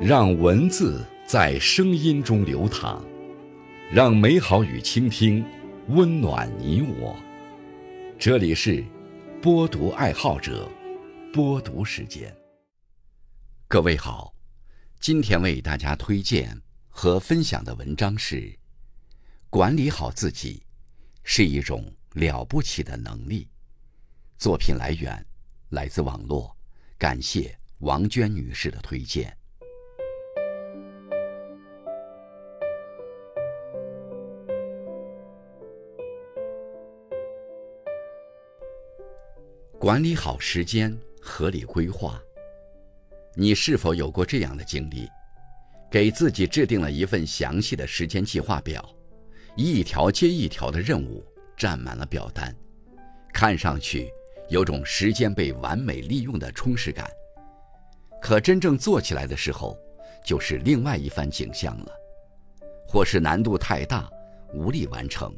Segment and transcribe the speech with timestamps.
[0.00, 3.04] 让文字在声音中流淌，
[3.92, 5.44] 让美好与倾听
[5.88, 7.16] 温暖你我。
[8.16, 8.84] 这里是
[9.42, 10.70] 播读爱好者
[11.32, 12.32] 播读时间。
[13.66, 14.32] 各位好，
[15.00, 16.56] 今天为大家推荐
[16.88, 18.56] 和分享的文章是：
[19.50, 20.62] 管理好自己
[21.24, 23.48] 是一种了不起的能力。
[24.36, 25.26] 作品来源
[25.70, 26.56] 来自网络，
[26.96, 29.36] 感谢王娟女士的推荐。
[39.80, 40.92] 管理好时间，
[41.22, 42.20] 合理规划。
[43.36, 45.08] 你是否有过这样的经历？
[45.88, 48.84] 给自己制定了一份详细的时间计划表，
[49.54, 51.24] 一条接一条的任务
[51.56, 52.52] 占满了表单，
[53.32, 54.10] 看上去
[54.48, 57.08] 有种时间被完美利用的充实感。
[58.20, 59.78] 可真正做起来的时候，
[60.24, 61.92] 就是另外一番景象了。
[62.84, 64.10] 或是难度太大，
[64.52, 65.30] 无力完成；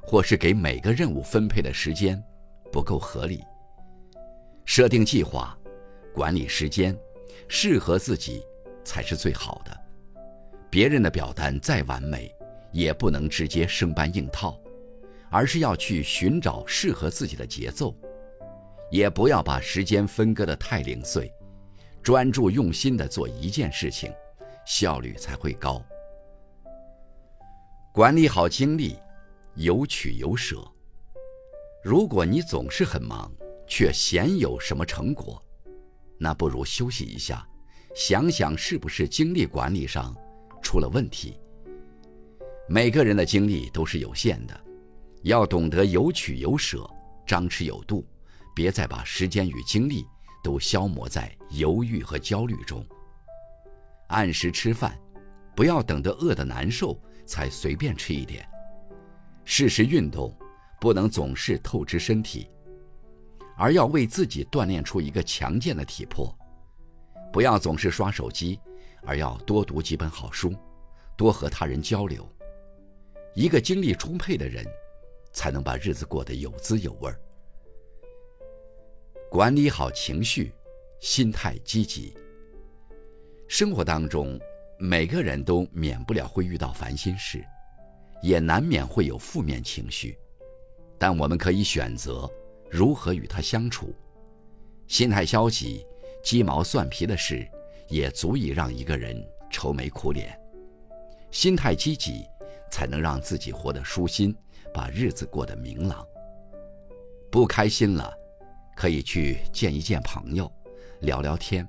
[0.00, 2.22] 或是给每个任务分配的时间
[2.70, 3.42] 不够合理。
[4.74, 5.54] 设定计划，
[6.14, 6.98] 管理时间，
[7.46, 8.42] 适合自己
[8.82, 9.80] 才是最好的。
[10.70, 12.34] 别人的表单再完美，
[12.72, 14.58] 也不能直接生搬硬套，
[15.30, 17.94] 而是要去寻找适合自己的节奏。
[18.90, 21.30] 也不要把时间分割得太零碎，
[22.02, 24.10] 专注用心的做一件事情，
[24.64, 25.84] 效率才会高。
[27.92, 28.96] 管理好精力，
[29.54, 30.66] 有取有舍。
[31.84, 33.30] 如果你总是很忙，
[33.74, 35.42] 却鲜有什么成果，
[36.18, 37.42] 那不如休息一下，
[37.94, 40.14] 想想是不是精力管理上
[40.62, 41.40] 出了问题。
[42.68, 44.60] 每个人的精力都是有限的，
[45.22, 46.86] 要懂得有取有舍，
[47.26, 48.06] 张弛有度，
[48.54, 50.04] 别再把时间与精力
[50.44, 52.86] 都消磨在犹豫和焦虑中。
[54.08, 55.00] 按时吃饭，
[55.56, 58.46] 不要等得饿得难受才随便吃一点。
[59.46, 60.36] 适时运动，
[60.78, 62.50] 不能总是透支身体。
[63.62, 66.36] 而要为自己锻炼出一个强健的体魄，
[67.32, 68.58] 不要总是刷手机，
[69.06, 70.52] 而要多读几本好书，
[71.16, 72.28] 多和他人交流。
[73.36, 74.66] 一个精力充沛的人，
[75.32, 77.16] 才能把日子过得有滋有味儿。
[79.30, 80.52] 管理好情绪，
[80.98, 82.12] 心态积极。
[83.46, 84.40] 生活当中，
[84.76, 87.40] 每个人都免不了会遇到烦心事，
[88.24, 90.18] 也难免会有负面情绪，
[90.98, 92.28] 但我们可以选择。
[92.72, 93.94] 如何与他相处？
[94.86, 95.86] 心态消极、
[96.24, 97.46] 鸡毛蒜皮的事，
[97.86, 99.14] 也足以让一个人
[99.50, 100.34] 愁眉苦脸。
[101.30, 102.24] 心态积极，
[102.70, 104.34] 才能让自己活得舒心，
[104.72, 106.02] 把日子过得明朗。
[107.30, 108.10] 不开心了，
[108.74, 110.50] 可以去见一见朋友，
[111.00, 111.66] 聊聊天；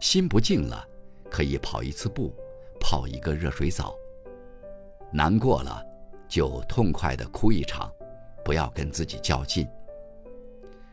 [0.00, 0.82] 心不静了，
[1.30, 2.34] 可以跑一次步，
[2.80, 3.94] 泡一个热水澡。
[5.12, 5.84] 难过了，
[6.26, 7.92] 就痛快的哭一场，
[8.42, 9.68] 不要跟自己较劲。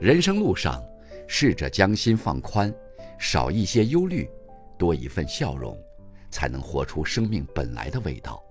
[0.00, 0.82] 人生路上，
[1.28, 2.74] 试着将心放宽，
[3.18, 4.26] 少一些忧虑，
[4.78, 5.78] 多一份笑容，
[6.30, 8.42] 才能活出生命本来的味道。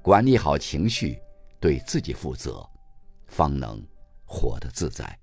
[0.00, 1.20] 管理好情绪，
[1.60, 2.66] 对自己负责，
[3.26, 3.86] 方能
[4.24, 5.18] 活得自在。